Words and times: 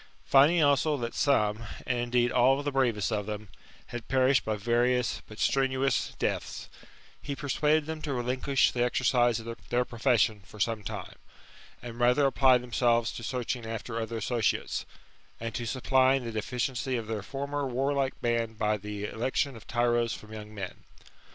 Finding' 0.25 0.63
also 0.63 0.97
that 0.97 1.13
some, 1.13 1.61
and 1.85 1.99
indeed 1.99 2.31
all 2.31 2.63
the 2.63 2.71
bravest 2.71 3.11
of 3.11 3.27
them, 3.27 3.49
had 3.89 4.07
perished 4.07 4.43
by 4.43 4.55
various 4.55 5.21
but 5.27 5.37
strenuous 5.37 6.15
deaths, 6.17 6.67
he 7.21 7.35
persuaded 7.35 7.85
them 7.85 8.01
to 8.01 8.11
relinquish 8.13 8.71
the 8.71 8.81
exercise 8.83 9.39
of 9.39 9.55
their 9.69 9.85
profession 9.85 10.41
for 10.43 10.59
some 10.59 10.81
time, 10.81 11.17
and 11.83 11.99
rather 11.99 12.25
apply 12.25 12.57
themselves 12.57 13.11
to 13.11 13.21
searching 13.21 13.63
after 13.63 13.99
other 14.01 14.17
associates, 14.17 14.87
and 15.39 15.53
to 15.53 15.67
supplying 15.67 16.23
the 16.25 16.31
deficiency 16.31 16.97
of 16.97 17.05
their 17.05 17.21
former 17.21 17.67
warlike 17.67 18.19
band 18.21 18.57
by 18.57 18.77
the 18.77 19.03
election 19.05 19.55
of 19.55 19.67
tyros 19.67 20.13
from 20.15 20.33
young 20.33 20.51
men. 20.51 20.83